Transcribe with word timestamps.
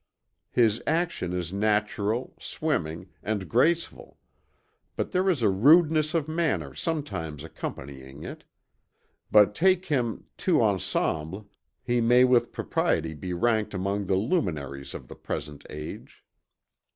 His 0.49 0.81
action 0.87 1.31
is 1.31 1.53
natural, 1.53 2.33
swimming, 2.39 3.09
and 3.21 3.47
graceful, 3.47 4.17
but 4.95 5.11
there 5.11 5.29
is 5.29 5.43
a 5.43 5.49
rudeness 5.51 6.15
of 6.15 6.27
manner 6.27 6.73
sometimes 6.73 7.43
accompanying 7.43 8.23
it. 8.23 8.43
But 9.29 9.53
take 9.53 9.85
him 9.85 10.25
tout 10.39 10.59
en 10.73 10.79
semble, 10.79 11.51
he 11.83 12.01
may 12.01 12.23
with 12.23 12.51
propriety 12.51 13.13
be 13.13 13.31
ranked 13.33 13.75
among 13.75 14.07
the 14.07 14.15
Luminaries 14.15 14.95
of 14.95 15.07
the 15.07 15.13
present 15.15 15.67
age." 15.69 16.23